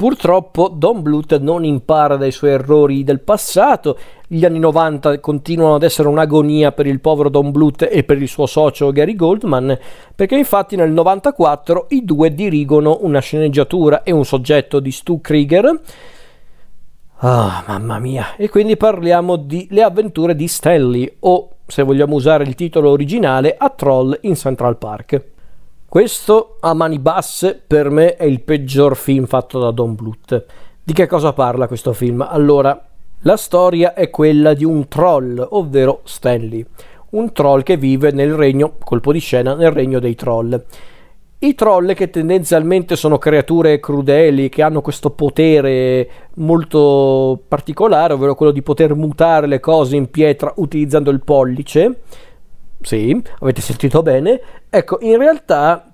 Purtroppo 0.00 0.68
Don 0.68 1.02
Bluth 1.02 1.38
non 1.40 1.62
impara 1.62 2.16
dai 2.16 2.32
suoi 2.32 2.52
errori 2.52 3.04
del 3.04 3.20
passato. 3.20 3.98
Gli 4.26 4.46
anni 4.46 4.58
90 4.58 5.20
continuano 5.20 5.74
ad 5.74 5.82
essere 5.82 6.08
un'agonia 6.08 6.72
per 6.72 6.86
il 6.86 7.00
povero 7.00 7.28
Don 7.28 7.50
Bluth 7.50 7.86
e 7.86 8.02
per 8.02 8.16
il 8.16 8.26
suo 8.26 8.46
socio 8.46 8.92
Gary 8.92 9.14
Goldman, 9.14 9.78
perché 10.14 10.38
infatti 10.38 10.74
nel 10.74 10.90
94 10.90 11.88
i 11.90 12.02
due 12.02 12.32
dirigono 12.32 13.00
una 13.02 13.20
sceneggiatura 13.20 14.02
e 14.02 14.10
un 14.10 14.24
soggetto 14.24 14.80
di 14.80 14.90
Stu 14.90 15.20
Krieger. 15.20 15.80
Ah, 17.16 17.62
mamma 17.66 17.98
mia! 17.98 18.36
E 18.36 18.48
quindi 18.48 18.78
parliamo 18.78 19.36
di 19.36 19.66
Le 19.68 19.82
avventure 19.82 20.34
di 20.34 20.48
Stanley, 20.48 21.16
o 21.18 21.56
se 21.66 21.82
vogliamo 21.82 22.14
usare 22.14 22.44
il 22.44 22.54
titolo 22.54 22.88
originale, 22.88 23.54
A 23.54 23.68
Troll 23.68 24.16
in 24.22 24.34
Central 24.34 24.78
Park. 24.78 25.29
Questo 25.90 26.58
a 26.60 26.72
mani 26.72 27.00
basse 27.00 27.60
per 27.66 27.90
me 27.90 28.14
è 28.14 28.22
il 28.22 28.42
peggior 28.42 28.94
film 28.94 29.26
fatto 29.26 29.58
da 29.58 29.72
Don 29.72 29.96
Bluth. 29.96 30.44
Di 30.84 30.92
che 30.92 31.08
cosa 31.08 31.32
parla 31.32 31.66
questo 31.66 31.92
film? 31.92 32.24
Allora, 32.30 32.80
la 33.22 33.36
storia 33.36 33.92
è 33.94 34.08
quella 34.08 34.54
di 34.54 34.64
un 34.64 34.86
troll, 34.86 35.44
ovvero 35.50 36.02
Stanley, 36.04 36.64
un 37.10 37.32
troll 37.32 37.64
che 37.64 37.76
vive 37.76 38.12
nel 38.12 38.34
regno, 38.34 38.74
colpo 38.84 39.10
di 39.12 39.18
scena, 39.18 39.56
nel 39.56 39.72
regno 39.72 39.98
dei 39.98 40.14
troll. 40.14 40.64
I 41.40 41.54
troll 41.56 41.94
che 41.94 42.08
tendenzialmente 42.08 42.94
sono 42.94 43.18
creature 43.18 43.80
crudeli, 43.80 44.48
che 44.48 44.62
hanno 44.62 44.82
questo 44.82 45.10
potere 45.10 46.08
molto 46.34 47.36
particolare, 47.48 48.12
ovvero 48.12 48.36
quello 48.36 48.52
di 48.52 48.62
poter 48.62 48.94
mutare 48.94 49.48
le 49.48 49.58
cose 49.58 49.96
in 49.96 50.08
pietra 50.08 50.52
utilizzando 50.54 51.10
il 51.10 51.20
pollice, 51.24 52.02
sì, 52.82 53.20
avete 53.40 53.60
sentito 53.60 54.02
bene. 54.02 54.40
Ecco, 54.68 54.98
in 55.00 55.16
realtà 55.18 55.92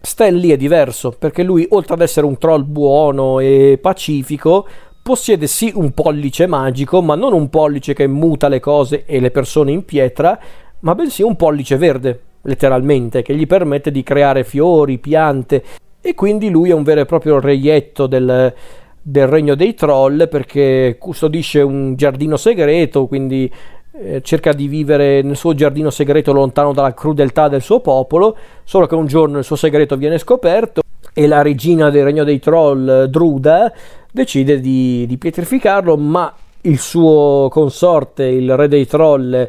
Stanley 0.00 0.50
è 0.50 0.56
diverso 0.56 1.14
perché 1.18 1.42
lui, 1.42 1.66
oltre 1.70 1.94
ad 1.94 2.00
essere 2.00 2.26
un 2.26 2.38
troll 2.38 2.64
buono 2.64 3.40
e 3.40 3.78
pacifico, 3.80 4.66
possiede 5.02 5.46
sì 5.46 5.72
un 5.74 5.92
pollice 5.92 6.46
magico, 6.46 7.00
ma 7.00 7.14
non 7.14 7.32
un 7.32 7.48
pollice 7.48 7.94
che 7.94 8.06
muta 8.06 8.48
le 8.48 8.60
cose 8.60 9.04
e 9.06 9.20
le 9.20 9.30
persone 9.30 9.72
in 9.72 9.84
pietra, 9.84 10.38
ma 10.80 10.94
bensì 10.94 11.22
un 11.22 11.36
pollice 11.36 11.76
verde, 11.76 12.20
letteralmente, 12.42 13.22
che 13.22 13.34
gli 13.34 13.46
permette 13.46 13.90
di 13.90 14.02
creare 14.02 14.44
fiori, 14.44 14.98
piante. 14.98 15.62
E 16.00 16.14
quindi 16.14 16.50
lui 16.50 16.70
è 16.70 16.74
un 16.74 16.82
vero 16.82 17.00
e 17.00 17.06
proprio 17.06 17.40
reietto 17.40 18.06
del, 18.06 18.52
del 19.00 19.26
regno 19.28 19.54
dei 19.54 19.74
troll 19.74 20.28
perché 20.28 20.96
custodisce 20.98 21.60
un 21.62 21.94
giardino 21.96 22.36
segreto, 22.36 23.06
quindi 23.06 23.50
eh, 23.98 24.22
cerca 24.22 24.52
di 24.52 24.68
vivere 24.68 25.22
nel 25.22 25.36
suo 25.36 25.54
giardino 25.54 25.90
segreto 25.90 26.32
lontano 26.32 26.72
dalla 26.72 26.94
crudeltà 26.94 27.48
del 27.48 27.62
suo 27.62 27.80
popolo, 27.80 28.36
solo 28.64 28.86
che 28.86 28.94
un 28.94 29.06
giorno 29.06 29.38
il 29.38 29.44
suo 29.44 29.56
segreto 29.56 29.96
viene 29.96 30.18
scoperto 30.18 30.82
e 31.12 31.26
la 31.26 31.42
regina 31.42 31.88
del 31.88 32.04
regno 32.04 32.24
dei 32.24 32.38
troll, 32.38 33.04
Druda, 33.04 33.72
decide 34.10 34.60
di, 34.60 35.06
di 35.06 35.16
pietrificarlo, 35.16 35.96
ma 35.96 36.32
il 36.62 36.78
suo 36.78 37.48
consorte, 37.50 38.24
il 38.24 38.54
re 38.54 38.68
dei 38.68 38.86
troll, 38.86 39.48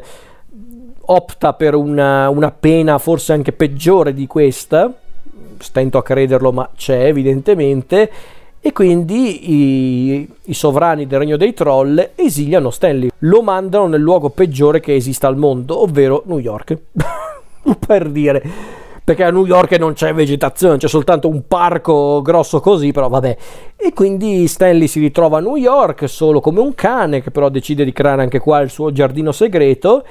opta 1.00 1.52
per 1.52 1.74
una, 1.74 2.28
una 2.30 2.50
pena 2.50 2.98
forse 2.98 3.32
anche 3.32 3.52
peggiore 3.52 4.14
di 4.14 4.26
questa, 4.26 4.92
stento 5.58 5.98
a 5.98 6.02
crederlo 6.02 6.52
ma 6.52 6.70
c'è 6.74 7.04
evidentemente, 7.06 8.10
e 8.60 8.72
quindi 8.72 9.50
i, 9.52 10.28
i, 10.44 10.54
sovrani 10.54 11.06
del 11.06 11.20
regno 11.20 11.36
dei 11.36 11.54
troll 11.54 12.10
esiliano 12.14 12.70
Stanley, 12.70 13.10
lo 13.18 13.42
mandano 13.42 13.86
nel 13.86 14.00
luogo 14.00 14.30
peggiore 14.30 14.80
che 14.80 14.94
esista 14.94 15.28
al 15.28 15.36
mondo, 15.36 15.80
ovvero 15.82 16.22
New 16.26 16.38
York. 16.38 16.76
per 17.86 18.08
dire, 18.08 18.42
perché 19.04 19.24
a 19.24 19.30
New 19.30 19.46
York 19.46 19.78
non 19.78 19.94
c'è 19.94 20.12
vegetazione, 20.12 20.76
c'è 20.76 20.88
soltanto 20.88 21.28
un 21.28 21.46
parco 21.46 22.20
grosso 22.20 22.60
così, 22.60 22.92
però 22.92 23.08
vabbè. 23.08 23.36
E 23.76 23.92
quindi 23.94 24.46
Stanley 24.48 24.86
si 24.86 25.00
ritrova 25.00 25.38
a 25.38 25.40
New 25.40 25.56
York 25.56 26.08
solo 26.08 26.40
come 26.40 26.60
un 26.60 26.74
cane, 26.74 27.22
che 27.22 27.30
però 27.30 27.48
decide 27.48 27.84
di 27.84 27.92
creare 27.92 28.22
anche 28.22 28.38
qua 28.38 28.60
il 28.60 28.70
suo 28.70 28.92
giardino 28.92 29.32
segreto 29.32 30.04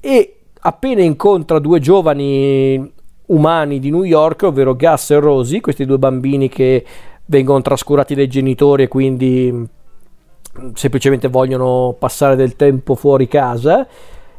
e 0.00 0.36
appena 0.60 1.02
incontra 1.02 1.58
due 1.58 1.80
giovani 1.80 2.90
umani 3.26 3.78
di 3.78 3.90
New 3.90 4.04
York, 4.04 4.44
ovvero 4.44 4.74
Gus 4.76 5.10
e 5.10 5.18
Rosie, 5.18 5.60
questi 5.60 5.84
due 5.84 5.98
bambini 5.98 6.48
che 6.48 6.84
vengono 7.26 7.62
trascurati 7.62 8.14
dai 8.14 8.28
genitori 8.28 8.84
e 8.84 8.88
quindi 8.88 9.50
mm, 9.52 10.70
semplicemente 10.74 11.28
vogliono 11.28 11.94
passare 11.98 12.36
del 12.36 12.56
tempo 12.56 12.94
fuori 12.94 13.28
casa. 13.28 13.86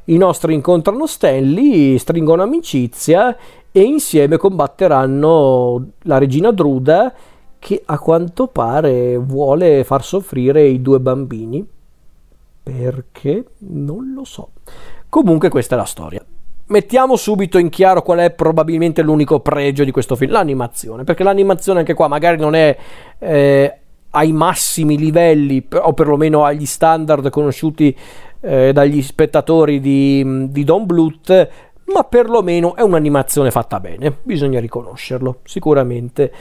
I 0.06 0.18
nostri 0.18 0.54
incontrano 0.54 1.08
Stanley, 1.08 1.98
stringono 1.98 2.44
amicizia 2.44 3.36
e 3.72 3.82
insieme 3.82 4.38
combatteranno 4.38 5.88
la 6.02 6.18
regina 6.18 6.52
Druda 6.52 7.14
che 7.58 7.82
a 7.86 7.98
quanto 7.98 8.48
pare 8.48 9.18
vuole 9.18 9.84
far 9.86 10.04
soffrire 10.04 10.66
i 10.66 10.82
due 10.82 11.00
bambini. 11.00 11.66
Perché? 12.62 13.46
Non 13.60 14.14
lo 14.14 14.26
so. 14.26 14.50
Comunque 15.08 15.50
questa 15.50 15.76
è 15.76 15.78
la 15.78 15.86
storia 15.86 16.24
mettiamo 16.74 17.16
subito 17.18 17.60
in 17.60 17.70
chiaro 17.70 18.02
qual 18.02 18.18
è 18.18 18.32
probabilmente 18.32 19.04
l'unico 19.04 19.42
pregio 19.42 19.84
di 19.84 19.92
questo 19.92 20.16
film, 20.16 20.32
l'animazione, 20.32 21.04
perché 21.04 21.24
l'animazione 21.24 21.80
anche 21.80 21.94
qua 21.94 22.08
magari 22.08 22.38
non 22.38 22.56
è 22.56 22.76
eh, 23.20 23.78
ai 24.10 24.32
massimi 24.32 24.98
livelli 24.98 25.68
o 25.72 25.94
perlomeno 25.94 26.44
agli 26.44 26.66
standard 26.66 27.30
conosciuti 27.30 27.96
eh, 28.42 28.74
dagli 28.74 29.04
spettatori 29.04 29.80
di, 29.80 30.48
di 30.50 30.64
Don 30.64 30.88
Bluth, 30.88 31.50
ma 31.94 32.04
perlomeno 32.06 32.76
è 32.76 32.82
un'animazione 32.82 33.52
fatta 33.52 33.80
bene, 33.80 34.18
bisogna 34.24 34.60
riconoscerlo, 34.60 35.42
sicuramente 35.44 36.32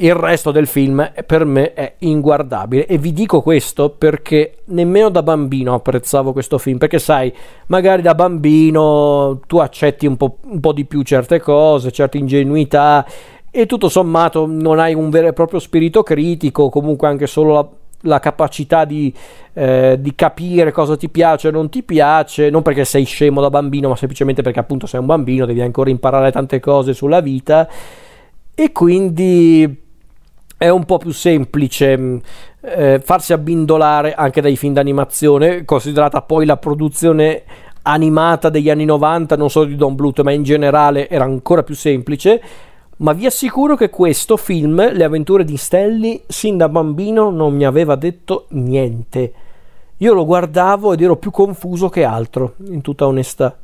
il 0.00 0.14
resto 0.14 0.50
del 0.50 0.66
film 0.66 1.12
per 1.26 1.44
me 1.44 1.72
è 1.72 1.94
inguardabile 1.98 2.86
e 2.86 2.98
vi 2.98 3.12
dico 3.12 3.40
questo 3.40 3.90
perché 3.90 4.58
nemmeno 4.66 5.08
da 5.08 5.22
bambino 5.22 5.74
apprezzavo 5.74 6.32
questo 6.32 6.58
film 6.58 6.78
perché 6.78 6.98
sai 6.98 7.32
magari 7.66 8.02
da 8.02 8.14
bambino 8.14 9.40
tu 9.46 9.58
accetti 9.58 10.06
un 10.06 10.16
po', 10.16 10.38
un 10.44 10.60
po 10.60 10.72
di 10.72 10.84
più 10.84 11.02
certe 11.02 11.40
cose 11.40 11.90
certe 11.90 12.18
ingenuità 12.18 13.04
e 13.50 13.66
tutto 13.66 13.88
sommato 13.88 14.46
non 14.46 14.78
hai 14.78 14.94
un 14.94 15.10
vero 15.10 15.28
e 15.28 15.32
proprio 15.32 15.58
spirito 15.58 16.02
critico 16.02 16.68
comunque 16.68 17.08
anche 17.08 17.26
solo 17.26 17.54
la, 17.54 17.68
la 18.02 18.18
capacità 18.20 18.84
di, 18.84 19.12
eh, 19.54 19.96
di, 19.98 20.14
capire 20.14 20.70
cosa 20.70 20.96
ti 20.96 21.08
piace 21.08 21.48
o 21.48 21.50
non 21.50 21.68
ti 21.68 21.82
piace, 21.82 22.50
non 22.50 22.62
perché 22.62 22.84
sei 22.84 23.04
scemo 23.04 23.40
da 23.40 23.50
bambino, 23.50 23.88
ma 23.88 23.96
semplicemente 23.96 24.42
perché 24.42 24.60
appunto 24.60 24.86
sei 24.86 25.00
un 25.00 25.06
bambino, 25.06 25.46
devi 25.46 25.60
ancora 25.60 25.90
imparare 25.90 26.30
tante 26.30 26.60
cose 26.60 26.92
sulla 26.92 27.20
vita. 27.20 27.68
E 28.54 28.72
quindi 28.72 29.87
è 30.58 30.68
un 30.68 30.84
po' 30.84 30.98
più 30.98 31.12
semplice 31.12 31.96
mm, 31.96 32.16
eh, 32.62 33.00
farsi 33.02 33.32
abbindolare 33.32 34.12
anche 34.14 34.40
dai 34.40 34.56
film 34.56 34.74
d'animazione, 34.74 35.64
considerata 35.64 36.20
poi 36.20 36.44
la 36.44 36.56
produzione 36.56 37.44
animata 37.82 38.50
degli 38.50 38.68
anni 38.68 38.84
90, 38.84 39.36
non 39.36 39.48
solo 39.48 39.66
di 39.66 39.76
Don 39.76 39.94
Bluth, 39.94 40.20
ma 40.22 40.32
in 40.32 40.42
generale 40.42 41.08
era 41.08 41.24
ancora 41.24 41.62
più 41.62 41.76
semplice. 41.76 42.42
Ma 42.98 43.12
vi 43.12 43.26
assicuro 43.26 43.76
che 43.76 43.88
questo 43.88 44.36
film, 44.36 44.92
Le 44.92 45.04
avventure 45.04 45.44
di 45.44 45.56
Stelly, 45.56 46.24
sin 46.26 46.56
da 46.56 46.68
bambino 46.68 47.30
non 47.30 47.54
mi 47.54 47.64
aveva 47.64 47.94
detto 47.94 48.46
niente. 48.48 49.32
Io 49.98 50.12
lo 50.12 50.26
guardavo 50.26 50.92
ed 50.92 51.02
ero 51.02 51.16
più 51.16 51.30
confuso 51.30 51.88
che 51.88 52.02
altro, 52.02 52.54
in 52.66 52.80
tutta 52.80 53.06
onestà. 53.06 53.56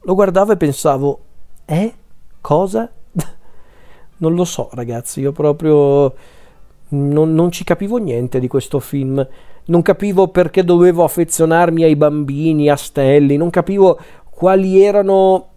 Lo 0.00 0.14
guardavo 0.14 0.52
e 0.52 0.56
pensavo, 0.56 1.20
eh? 1.66 1.92
Cosa? 2.40 2.90
non 4.16 4.34
lo 4.34 4.44
so, 4.44 4.70
ragazzi, 4.72 5.20
io 5.20 5.32
proprio 5.32 6.14
non, 6.90 7.34
non, 7.34 7.50
ci 7.50 7.64
capivo 7.64 7.96
niente 7.98 8.40
di 8.40 8.48
questo 8.48 8.80
film. 8.80 9.26
Non 9.66 9.82
capivo 9.82 10.28
perché 10.28 10.64
dovevo 10.64 11.04
affezionarmi 11.04 11.82
ai 11.82 11.96
bambini, 11.96 12.70
a 12.70 12.76
Stelli, 12.76 13.36
non 13.36 13.50
capivo 13.50 13.98
quali 14.30 14.82
erano 14.82 15.48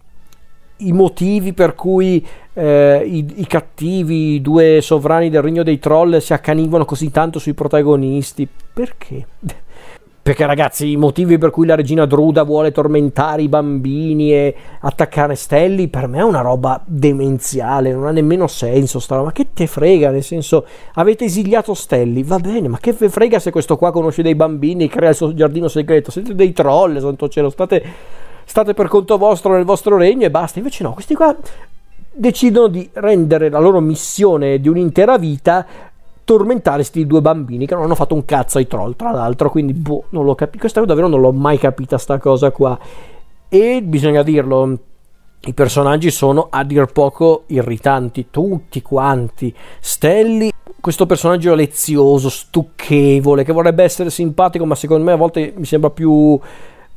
i 0.78 0.92
motivi 0.92 1.52
per 1.52 1.74
cui 1.74 2.24
eh, 2.54 3.02
i, 3.04 3.34
i, 3.36 3.46
cattivi, 3.46 4.34
i 4.34 4.40
due 4.40 4.80
sovrani 4.82 5.30
del 5.30 5.42
regno 5.42 5.62
dei 5.62 5.78
troll 5.78 6.18
si 6.18 6.32
accanivano 6.32 6.84
così 6.84 7.10
tanto 7.10 7.38
sui 7.38 7.54
protagonisti. 7.54 8.46
Perché? 8.72 9.26
Perché 10.22 10.46
ragazzi, 10.46 10.88
i 10.88 10.96
motivi 10.96 11.36
per 11.36 11.50
cui 11.50 11.66
la 11.66 11.74
regina 11.74 12.06
Druda 12.06 12.44
vuole 12.44 12.70
tormentare 12.70 13.42
i 13.42 13.48
bambini 13.48 14.32
e 14.32 14.54
attaccare 14.78 15.34
Stelli, 15.34 15.88
per 15.88 16.06
me 16.06 16.18
è 16.18 16.22
una 16.22 16.42
roba 16.42 16.80
demenziale, 16.84 17.92
non 17.92 18.06
ha 18.06 18.12
nemmeno 18.12 18.46
senso 18.46 19.00
sta 19.00 19.16
roba. 19.16 19.26
Ma 19.26 19.32
che 19.32 19.48
te 19.52 19.66
frega, 19.66 20.10
nel 20.10 20.22
senso, 20.22 20.64
avete 20.94 21.24
esiliato 21.24 21.74
Stelli, 21.74 22.22
va 22.22 22.38
bene, 22.38 22.68
ma 22.68 22.78
che 22.78 22.92
ve 22.92 23.08
frega 23.08 23.40
se 23.40 23.50
questo 23.50 23.76
qua 23.76 23.90
conosce 23.90 24.22
dei 24.22 24.36
bambini, 24.36 24.86
crea 24.86 25.08
il 25.08 25.16
suo 25.16 25.34
giardino 25.34 25.66
segreto, 25.66 26.12
siete 26.12 26.36
dei 26.36 26.52
troll, 26.52 27.00
santo 27.00 27.28
cielo, 27.28 27.50
state, 27.50 27.82
state 28.44 28.74
per 28.74 28.86
conto 28.86 29.18
vostro 29.18 29.54
nel 29.54 29.64
vostro 29.64 29.96
regno 29.96 30.24
e 30.24 30.30
basta. 30.30 30.60
Invece 30.60 30.84
no, 30.84 30.92
questi 30.92 31.16
qua 31.16 31.36
decidono 32.12 32.68
di 32.68 32.88
rendere 32.92 33.48
la 33.48 33.58
loro 33.58 33.80
missione 33.80 34.60
di 34.60 34.68
un'intera 34.68 35.18
vita 35.18 35.66
tormentare 36.24 36.76
questi 36.76 37.06
due 37.06 37.20
bambini 37.20 37.66
che 37.66 37.74
non 37.74 37.84
hanno 37.84 37.94
fatto 37.94 38.14
un 38.14 38.24
cazzo 38.24 38.58
ai 38.58 38.66
troll, 38.66 38.96
tra 38.96 39.10
l'altro, 39.10 39.50
quindi 39.50 39.72
boh, 39.72 40.04
non 40.10 40.24
l'ho 40.24 40.34
capito, 40.34 40.58
questa 40.58 40.84
davvero 40.84 41.08
non 41.08 41.20
l'ho 41.20 41.32
mai 41.32 41.58
capita 41.58 41.98
sta 41.98 42.18
cosa 42.18 42.50
qua. 42.50 42.78
E 43.48 43.82
bisogna 43.82 44.22
dirlo, 44.22 44.78
i 45.44 45.54
personaggi 45.54 46.10
sono 46.10 46.46
a 46.50 46.64
dir 46.64 46.86
poco 46.86 47.44
irritanti, 47.46 48.28
tutti 48.30 48.80
quanti. 48.80 49.52
Stelly, 49.80 50.50
questo 50.80 51.04
personaggio 51.04 51.54
lezioso, 51.54 52.28
stucchevole, 52.28 53.44
che 53.44 53.52
vorrebbe 53.52 53.82
essere 53.82 54.10
simpatico, 54.10 54.64
ma 54.64 54.74
secondo 54.74 55.04
me 55.04 55.12
a 55.12 55.16
volte 55.16 55.52
mi 55.56 55.64
sembra 55.64 55.90
più 55.90 56.38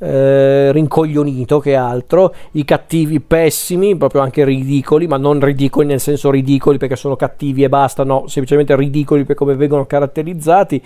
eh, 0.05 0.71
rincoglionito 0.71 1.59
che 1.59 1.75
altro. 1.75 2.33
I 2.51 2.63
cattivi 2.63 3.19
pessimi, 3.19 3.95
proprio 3.97 4.21
anche 4.21 4.45
ridicoli, 4.45 5.07
ma 5.07 5.17
non 5.17 5.39
ridicoli 5.39 5.87
nel 5.87 5.99
senso 5.99 6.29
ridicoli 6.29 6.77
perché 6.77 6.95
sono 6.95 7.15
cattivi 7.15 7.63
e 7.63 7.69
basta, 7.69 8.03
no, 8.03 8.27
semplicemente 8.27 8.75
ridicoli 8.75 9.25
per 9.25 9.35
come 9.35 9.55
vengono 9.55 9.85
caratterizzati. 9.85 10.81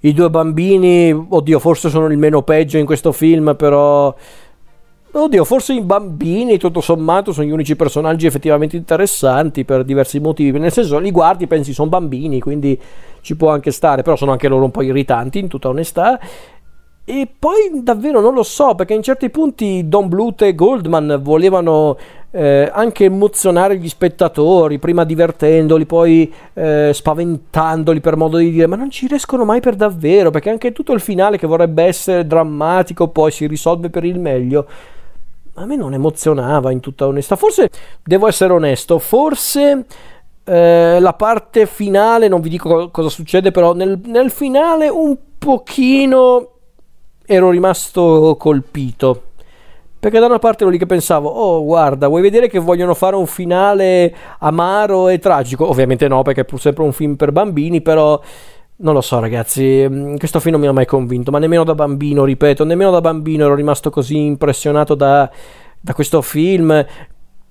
I 0.00 0.12
due 0.12 0.30
bambini, 0.30 1.12
oddio, 1.12 1.58
forse 1.58 1.88
sono 1.90 2.06
il 2.06 2.18
meno 2.18 2.42
peggio 2.42 2.78
in 2.78 2.86
questo 2.86 3.12
film, 3.12 3.54
però 3.56 4.14
Oddio, 5.18 5.44
forse 5.44 5.72
i 5.72 5.80
bambini, 5.80 6.58
tutto 6.58 6.82
sommato, 6.82 7.32
sono 7.32 7.46
gli 7.46 7.50
unici 7.50 7.74
personaggi 7.74 8.26
effettivamente 8.26 8.76
interessanti 8.76 9.64
per 9.64 9.82
diversi 9.82 10.20
motivi. 10.20 10.58
Nel 10.58 10.72
senso, 10.72 10.98
li 10.98 11.10
guardi, 11.10 11.46
pensi, 11.46 11.72
sono 11.72 11.88
bambini, 11.88 12.38
quindi 12.38 12.78
ci 13.22 13.34
può 13.34 13.50
anche 13.50 13.70
stare, 13.70 14.02
però 14.02 14.14
sono 14.14 14.32
anche 14.32 14.46
loro 14.46 14.64
un 14.64 14.70
po' 14.70 14.82
irritanti, 14.82 15.38
in 15.38 15.48
tutta 15.48 15.68
onestà. 15.68 16.20
E 17.08 17.28
poi 17.38 17.84
davvero 17.84 18.20
non 18.20 18.34
lo 18.34 18.42
so, 18.42 18.74
perché 18.74 18.92
in 18.92 19.02
certi 19.02 19.30
punti 19.30 19.88
Don 19.88 20.08
Bluth 20.08 20.42
e 20.42 20.56
Goldman 20.56 21.20
volevano 21.22 21.96
eh, 22.32 22.68
anche 22.72 23.04
emozionare 23.04 23.78
gli 23.78 23.88
spettatori, 23.88 24.80
prima 24.80 25.04
divertendoli, 25.04 25.86
poi 25.86 26.32
eh, 26.54 26.90
spaventandoli 26.92 28.00
per 28.00 28.16
modo 28.16 28.38
di 28.38 28.50
dire, 28.50 28.66
ma 28.66 28.74
non 28.74 28.90
ci 28.90 29.06
riescono 29.06 29.44
mai 29.44 29.60
per 29.60 29.76
davvero, 29.76 30.30
perché 30.30 30.50
anche 30.50 30.72
tutto 30.72 30.92
il 30.92 31.00
finale 31.00 31.38
che 31.38 31.46
vorrebbe 31.46 31.84
essere 31.84 32.26
drammatico 32.26 33.06
poi 33.06 33.30
si 33.30 33.46
risolve 33.46 33.88
per 33.88 34.04
il 34.04 34.18
meglio 34.18 34.66
a 35.58 35.64
me 35.64 35.76
non 35.76 35.94
emozionava 35.94 36.70
in 36.70 36.80
tutta 36.80 37.06
onestà. 37.06 37.34
Forse, 37.36 37.70
devo 38.04 38.28
essere 38.28 38.52
onesto, 38.52 38.98
forse 38.98 39.86
eh, 40.44 40.98
la 41.00 41.12
parte 41.14 41.64
finale, 41.64 42.28
non 42.28 42.42
vi 42.42 42.50
dico 42.50 42.90
cosa 42.90 43.08
succede, 43.08 43.52
però 43.52 43.72
nel, 43.72 43.98
nel 44.04 44.30
finale 44.30 44.88
un 44.88 45.16
pochino 45.38 46.55
ero 47.26 47.50
rimasto 47.50 48.36
colpito. 48.38 49.22
Perché 49.98 50.20
da 50.20 50.26
una 50.26 50.38
parte 50.38 50.62
ero 50.62 50.70
lì 50.70 50.78
che 50.78 50.86
pensavo, 50.86 51.28
oh 51.28 51.64
guarda, 51.64 52.06
vuoi 52.06 52.22
vedere 52.22 52.48
che 52.48 52.58
vogliono 52.58 52.94
fare 52.94 53.16
un 53.16 53.26
finale 53.26 54.14
amaro 54.38 55.08
e 55.08 55.18
tragico? 55.18 55.68
Ovviamente 55.68 56.06
no, 56.06 56.22
perché 56.22 56.42
è 56.42 56.44
pur 56.44 56.60
sempre 56.60 56.84
un 56.84 56.92
film 56.92 57.16
per 57.16 57.32
bambini, 57.32 57.80
però 57.80 58.20
non 58.76 58.94
lo 58.94 59.00
so 59.00 59.18
ragazzi, 59.18 59.86
mm, 59.88 60.16
questo 60.16 60.38
film 60.38 60.52
non 60.52 60.60
mi 60.60 60.68
ha 60.68 60.72
mai 60.72 60.86
convinto, 60.86 61.30
ma 61.30 61.38
nemmeno 61.38 61.64
da 61.64 61.74
bambino, 61.74 62.24
ripeto, 62.24 62.64
nemmeno 62.64 62.90
da 62.90 63.00
bambino 63.00 63.46
ero 63.46 63.54
rimasto 63.54 63.90
così 63.90 64.24
impressionato 64.26 64.94
da, 64.94 65.30
da 65.80 65.94
questo 65.94 66.20
film, 66.20 66.84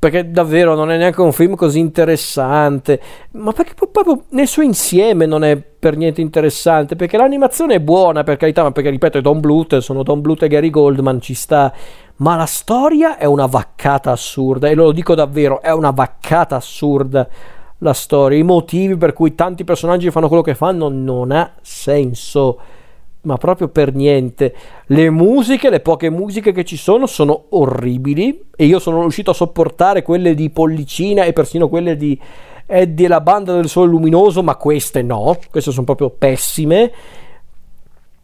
perché 0.09 0.29
davvero 0.29 0.75
non 0.75 0.91
è 0.91 0.97
neanche 0.97 1.19
un 1.21 1.31
film 1.31 1.55
così 1.55 1.79
interessante, 1.79 3.01
ma 3.31 3.51
perché 3.53 3.73
proprio 3.73 4.25
nel 4.29 4.45
suo 4.45 4.61
insieme 4.61 5.25
non 5.25 5.43
è 5.43 5.57
per 5.57 5.97
niente 5.97 6.21
interessante, 6.21 6.95
perché 6.95 7.17
l'animazione 7.17 7.75
è 7.75 7.79
buona 7.79 8.21
per 8.21 8.37
carità, 8.37 8.61
ma 8.61 8.71
perché 8.71 8.91
ripeto 8.91 9.17
è 9.17 9.21
Don 9.21 9.39
Bluth, 9.39 9.79
sono 9.79 10.03
Don 10.03 10.21
Bluth 10.21 10.43
e 10.43 10.47
Gary 10.47 10.69
Goldman, 10.69 11.19
ci 11.21 11.33
sta, 11.33 11.73
ma 12.17 12.35
la 12.35 12.45
storia 12.45 13.17
è 13.17 13.25
una 13.25 13.47
vaccata 13.47 14.11
assurda, 14.11 14.67
e 14.67 14.75
lo 14.75 14.91
dico 14.91 15.15
davvero, 15.15 15.59
è 15.59 15.71
una 15.71 15.89
vaccata 15.89 16.55
assurda 16.55 17.27
la 17.79 17.93
storia, 17.93 18.37
i 18.37 18.43
motivi 18.43 18.97
per 18.97 19.11
cui 19.13 19.33
tanti 19.33 19.63
personaggi 19.63 20.11
fanno 20.11 20.27
quello 20.27 20.43
che 20.43 20.53
fanno 20.53 20.87
non 20.87 21.31
ha 21.31 21.51
senso, 21.61 22.59
ma 23.25 23.37
proprio 23.37 23.67
per 23.67 23.93
niente. 23.93 24.55
Le 24.87 25.09
musiche, 25.09 25.69
le 25.69 25.81
poche 25.81 26.09
musiche 26.09 26.51
che 26.51 26.63
ci 26.63 26.77
sono 26.77 27.05
sono 27.05 27.45
orribili 27.49 28.45
e 28.55 28.65
io 28.65 28.79
sono 28.79 29.01
riuscito 29.01 29.31
a 29.31 29.35
sopportare 29.35 30.01
quelle 30.01 30.33
di 30.33 30.49
Pollicina 30.49 31.23
e 31.23 31.33
persino 31.33 31.67
quelle 31.67 31.97
di 31.97 32.19
Eddie 32.67 33.05
e 33.05 33.09
la 33.09 33.21
banda 33.21 33.53
del 33.53 33.67
sole 33.67 33.89
luminoso, 33.89 34.41
ma 34.41 34.55
queste 34.55 35.01
no, 35.01 35.37
queste 35.51 35.71
sono 35.71 35.85
proprio 35.85 36.09
pessime. 36.09 36.91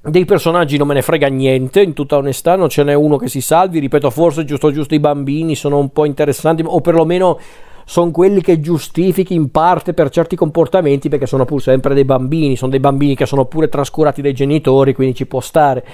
Dei 0.03 0.25
personaggi 0.25 0.77
non 0.77 0.87
me 0.87 0.95
ne 0.95 1.03
frega 1.03 1.27
niente, 1.27 1.81
in 1.81 1.93
tutta 1.93 2.17
onestà, 2.17 2.55
non 2.55 2.69
ce 2.69 2.83
n'è 2.83 2.95
uno 2.95 3.17
che 3.17 3.27
si 3.27 3.39
salvi, 3.39 3.77
ripeto, 3.77 4.09
forse 4.09 4.45
giusto 4.45 4.71
giusto 4.71 4.95
i 4.95 4.99
bambini 4.99 5.53
sono 5.53 5.77
un 5.77 5.91
po' 5.91 6.05
interessanti, 6.05 6.63
o 6.65 6.81
perlomeno 6.81 7.37
sono 7.85 8.11
quelli 8.11 8.41
che 8.41 8.59
giustifichi 8.59 9.33
in 9.33 9.51
parte 9.51 9.93
per 9.93 10.09
certi 10.09 10.35
comportamenti 10.35 11.09
perché 11.09 11.25
sono 11.25 11.45
pur 11.45 11.61
sempre 11.61 11.93
dei 11.93 12.05
bambini, 12.05 12.55
sono 12.55 12.71
dei 12.71 12.79
bambini 12.79 13.15
che 13.15 13.25
sono 13.25 13.45
pure 13.45 13.69
trascurati 13.69 14.21
dai 14.21 14.33
genitori, 14.33 14.93
quindi 14.93 15.15
ci 15.15 15.25
può 15.25 15.39
stare. 15.39 15.85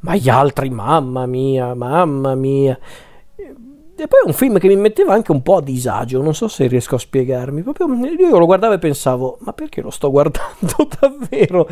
Ma 0.00 0.16
gli 0.16 0.28
altri, 0.28 0.70
mamma 0.70 1.26
mia, 1.26 1.74
mamma 1.74 2.34
mia. 2.34 2.78
E 3.94 4.08
poi 4.08 4.20
è 4.24 4.26
un 4.26 4.32
film 4.32 4.58
che 4.58 4.66
mi 4.66 4.76
metteva 4.76 5.12
anche 5.12 5.30
un 5.30 5.42
po' 5.42 5.58
a 5.58 5.62
disagio, 5.62 6.22
non 6.22 6.34
so 6.34 6.48
se 6.48 6.66
riesco 6.66 6.96
a 6.96 6.98
spiegarmi. 6.98 7.62
Proprio 7.62 7.86
io 8.06 8.38
lo 8.38 8.46
guardavo 8.46 8.74
e 8.74 8.78
pensavo, 8.78 9.38
ma 9.42 9.52
perché 9.52 9.80
lo 9.80 9.90
sto 9.90 10.10
guardando 10.10 10.88
davvero? 11.00 11.68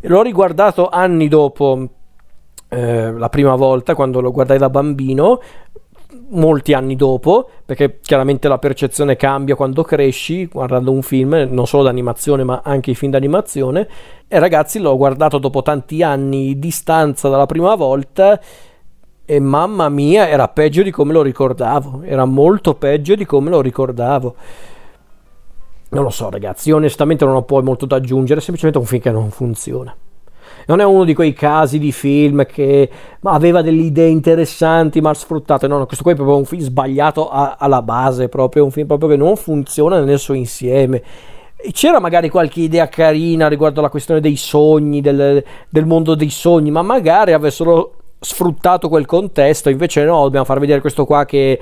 L'ho 0.00 0.22
riguardato 0.22 0.88
anni 0.88 1.28
dopo 1.28 1.88
eh, 2.68 3.12
la 3.12 3.28
prima 3.28 3.54
volta, 3.54 3.94
quando 3.94 4.20
lo 4.20 4.30
guardai 4.30 4.58
da 4.58 4.68
bambino, 4.68 5.40
molti 6.30 6.72
anni 6.72 6.96
dopo, 6.96 7.48
perché 7.64 7.98
chiaramente 8.00 8.48
la 8.48 8.58
percezione 8.58 9.16
cambia 9.16 9.54
quando 9.54 9.82
cresci 9.82 10.46
guardando 10.46 10.90
un 10.90 11.02
film, 11.02 11.48
non 11.50 11.66
solo 11.66 11.84
d'animazione 11.84 12.44
ma 12.44 12.60
anche 12.64 12.90
i 12.90 12.94
film 12.94 13.12
d'animazione. 13.12 13.88
E 14.28 14.38
ragazzi, 14.38 14.78
l'ho 14.78 14.96
guardato 14.96 15.38
dopo 15.38 15.62
tanti 15.62 16.02
anni 16.02 16.46
di 16.46 16.58
distanza 16.58 17.28
dalla 17.28 17.46
prima 17.46 17.74
volta 17.74 18.40
e 19.24 19.38
mamma 19.40 19.88
mia, 19.88 20.28
era 20.28 20.48
peggio 20.48 20.82
di 20.82 20.90
come 20.90 21.12
lo 21.12 21.22
ricordavo, 21.22 22.02
era 22.02 22.24
molto 22.24 22.74
peggio 22.74 23.14
di 23.14 23.24
come 23.24 23.50
lo 23.50 23.60
ricordavo. 23.60 24.34
Non 25.90 26.04
lo 26.04 26.10
so, 26.10 26.30
ragazzi, 26.30 26.68
io 26.68 26.76
onestamente 26.76 27.24
non 27.24 27.34
ho 27.34 27.42
poi 27.42 27.62
molto 27.62 27.86
da 27.86 27.96
aggiungere, 27.96 28.40
è 28.40 28.42
semplicemente 28.42 28.78
un 28.78 28.86
film 28.86 29.02
che 29.02 29.10
non 29.10 29.30
funziona 29.30 29.94
non 30.66 30.80
è 30.80 30.84
uno 30.84 31.04
di 31.04 31.14
quei 31.14 31.32
casi 31.32 31.78
di 31.78 31.92
film 31.92 32.46
che 32.46 32.88
aveva 33.22 33.62
delle 33.62 33.82
idee 33.82 34.08
interessanti 34.08 35.00
ma 35.00 35.12
sfruttate, 35.14 35.66
no, 35.66 35.78
no 35.78 35.86
questo 35.86 36.02
qua 36.04 36.12
è 36.12 36.16
proprio 36.16 36.36
un 36.36 36.44
film 36.44 36.60
sbagliato 36.62 37.28
a, 37.28 37.56
alla 37.58 37.82
base, 37.82 38.28
proprio 38.28 38.64
un 38.64 38.70
film 38.70 38.86
proprio 38.86 39.08
che 39.08 39.16
non 39.16 39.36
funziona 39.36 40.00
nel 40.00 40.18
suo 40.18 40.34
insieme. 40.34 41.02
C'era 41.72 42.00
magari 42.00 42.30
qualche 42.30 42.60
idea 42.60 42.88
carina 42.88 43.46
riguardo 43.46 43.80
alla 43.80 43.90
questione 43.90 44.20
dei 44.20 44.36
sogni, 44.36 45.00
del, 45.02 45.44
del 45.68 45.86
mondo 45.86 46.14
dei 46.14 46.30
sogni, 46.30 46.70
ma 46.70 46.80
magari 46.80 47.32
avessero 47.32 47.94
sfruttato 48.20 48.88
quel 48.88 49.06
contesto, 49.06 49.70
invece 49.70 50.04
no, 50.04 50.22
dobbiamo 50.22 50.44
far 50.44 50.58
vedere 50.58 50.80
questo 50.80 51.04
qua 51.04 51.24
che 51.24 51.58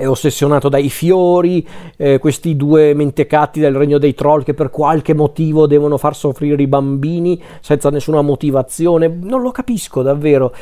è 0.00 0.08
ossessionato 0.08 0.70
dai 0.70 0.88
fiori, 0.88 1.66
eh, 1.98 2.18
questi 2.18 2.56
due 2.56 2.94
mentecatti 2.94 3.60
del 3.60 3.76
regno 3.76 3.98
dei 3.98 4.14
troll 4.14 4.42
che 4.42 4.54
per 4.54 4.70
qualche 4.70 5.12
motivo 5.12 5.66
devono 5.66 5.98
far 5.98 6.16
soffrire 6.16 6.62
i 6.62 6.66
bambini 6.66 7.38
senza 7.60 7.90
nessuna 7.90 8.22
motivazione, 8.22 9.08
non 9.08 9.42
lo 9.42 9.50
capisco 9.50 10.00
davvero, 10.00 10.54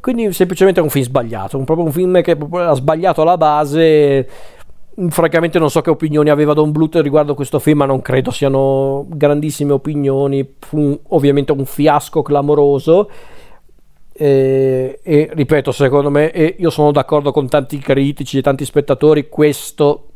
quindi 0.00 0.32
semplicemente 0.32 0.78
è 0.78 0.82
un 0.84 0.90
film 0.90 1.04
sbagliato, 1.04 1.58
un, 1.58 1.64
proprio 1.64 1.86
un 1.86 1.92
film 1.92 2.22
che 2.22 2.38
ha 2.38 2.74
sbagliato 2.74 3.22
alla 3.22 3.36
base, 3.36 4.28
francamente 5.08 5.58
non 5.58 5.70
so 5.70 5.80
che 5.80 5.90
opinioni 5.90 6.30
aveva 6.30 6.52
Don 6.52 6.70
Bluth 6.70 6.94
riguardo 6.94 7.34
questo 7.34 7.58
film, 7.58 7.78
ma 7.78 7.86
non 7.86 8.00
credo 8.00 8.30
siano 8.30 9.06
grandissime 9.08 9.72
opinioni, 9.72 10.54
fu 10.60 10.96
ovviamente 11.08 11.50
un 11.50 11.66
fiasco 11.66 12.22
clamoroso 12.22 13.10
e, 14.16 15.00
e, 15.02 15.30
ripeto, 15.32 15.72
secondo 15.72 16.08
me, 16.08 16.30
e 16.30 16.54
io 16.58 16.70
sono 16.70 16.92
d'accordo 16.92 17.32
con 17.32 17.48
tanti 17.48 17.78
critici 17.78 18.38
e 18.38 18.42
tanti 18.42 18.64
spettatori, 18.64 19.28
questo, 19.28 20.06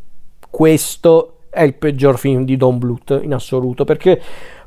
questo 0.49 1.39
è 1.51 1.63
il 1.63 1.75
peggior 1.75 2.17
film 2.17 2.45
di 2.45 2.57
Don 2.57 2.79
Bluth 2.79 3.19
in 3.21 3.35
assoluto, 3.35 3.85
perché 3.85 4.21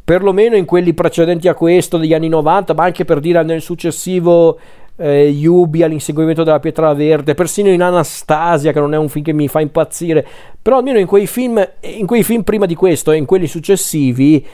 perlomeno 0.03 0.57
in 0.57 0.65
quelli 0.65 0.93
precedenti 0.93 1.47
a 1.47 1.53
questo 1.53 1.97
degli 1.97 2.13
anni 2.13 2.27
90, 2.27 2.73
ma 2.73 2.83
anche 2.83 3.05
per 3.05 3.21
dire 3.21 3.41
nel 3.43 3.61
successivo 3.61 4.59
eh, 4.97 5.29
Yubi 5.29 5.81
all'inseguimento 5.81 6.43
della 6.43 6.59
pietra 6.59 6.93
verde, 6.93 7.33
persino 7.33 7.69
in 7.69 7.81
Anastasia, 7.81 8.73
che 8.73 8.79
non 8.81 8.93
è 8.93 8.97
un 8.97 9.07
film 9.07 9.23
che 9.23 9.33
mi 9.33 9.47
fa 9.47 9.61
impazzire, 9.61 10.27
però 10.61 10.79
almeno 10.79 10.99
in 10.99 11.07
quei 11.07 11.25
film, 11.25 11.65
in 11.81 12.05
quei 12.05 12.23
film 12.23 12.43
prima 12.43 12.65
di 12.65 12.75
questo 12.75 13.11
e 13.11 13.17
in 13.17 13.25
quelli 13.25 13.47
successivi 13.47 14.45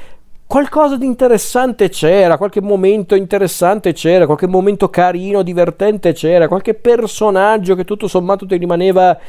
qualcosa 0.48 0.96
di 0.96 1.06
interessante 1.06 1.90
c'era, 1.90 2.38
qualche 2.38 2.62
momento 2.62 3.16
interessante 3.16 3.92
c'era, 3.94 4.26
qualche 4.26 4.48
momento 4.48 4.90
carino, 4.90 5.44
divertente 5.44 6.14
c'era, 6.14 6.48
qualche 6.48 6.74
personaggio 6.74 7.76
che 7.76 7.84
tutto 7.84 8.08
sommato 8.08 8.46
ti 8.46 8.58
rimaneva 8.58 9.20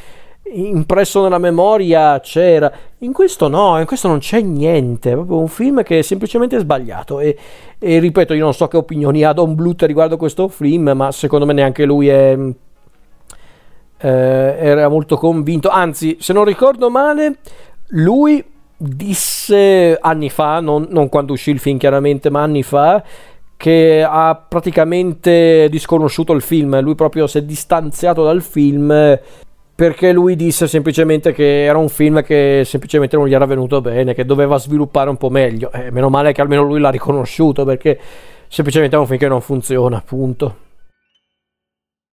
impresso 0.52 1.22
nella 1.22 1.38
memoria 1.38 2.20
c'era. 2.20 2.72
In 2.98 3.12
questo 3.12 3.48
no, 3.48 3.78
in 3.78 3.84
questo 3.84 4.08
non 4.08 4.18
c'è 4.18 4.40
niente, 4.40 5.10
è 5.10 5.14
proprio 5.14 5.38
un 5.38 5.48
film 5.48 5.82
che 5.82 5.98
è 5.98 6.02
semplicemente 6.02 6.58
sbagliato 6.58 7.20
e, 7.20 7.36
e 7.78 7.98
ripeto, 7.98 8.32
io 8.32 8.44
non 8.44 8.54
so 8.54 8.68
che 8.68 8.76
opinioni 8.76 9.24
ha 9.24 9.32
Don 9.32 9.54
Bluth 9.54 9.82
riguardo 9.82 10.16
questo 10.16 10.48
film, 10.48 10.92
ma 10.94 11.12
secondo 11.12 11.44
me 11.44 11.52
neanche 11.52 11.84
lui 11.84 12.08
è, 12.08 12.38
eh, 13.98 14.08
era 14.08 14.88
molto 14.88 15.16
convinto, 15.16 15.68
anzi, 15.68 16.16
se 16.20 16.32
non 16.32 16.44
ricordo 16.44 16.88
male, 16.90 17.38
lui 17.88 18.56
disse 18.78 19.98
anni 20.00 20.30
fa, 20.30 20.60
non, 20.60 20.86
non 20.90 21.08
quando 21.08 21.32
uscì 21.32 21.50
il 21.50 21.58
film 21.58 21.78
chiaramente, 21.78 22.30
ma 22.30 22.42
anni 22.42 22.62
fa, 22.62 23.02
che 23.56 24.06
ha 24.08 24.36
praticamente 24.36 25.66
disconosciuto 25.68 26.32
il 26.32 26.42
film, 26.42 26.80
lui 26.80 26.94
proprio 26.94 27.26
si 27.26 27.38
è 27.38 27.42
distanziato 27.42 28.22
dal 28.22 28.40
film 28.40 29.18
perché 29.74 30.12
lui 30.12 30.34
disse 30.34 30.66
semplicemente 30.66 31.32
che 31.32 31.64
era 31.64 31.78
un 31.78 31.88
film 31.88 32.22
che 32.24 32.62
semplicemente 32.64 33.16
non 33.16 33.28
gli 33.28 33.34
era 33.34 33.46
venuto 33.46 33.80
bene, 33.80 34.12
che 34.12 34.24
doveva 34.24 34.58
sviluppare 34.58 35.08
un 35.08 35.16
po' 35.16 35.30
meglio. 35.30 35.70
Eh, 35.70 35.92
meno 35.92 36.08
male 36.08 36.32
che 36.32 36.40
almeno 36.40 36.62
lui 36.62 36.80
l'ha 36.80 36.90
riconosciuto 36.90 37.64
perché 37.64 37.96
semplicemente 38.48 38.96
è 38.96 38.98
un 38.98 39.06
film 39.06 39.18
che 39.18 39.28
non 39.28 39.40
funziona, 39.40 39.98
appunto. 39.98 40.56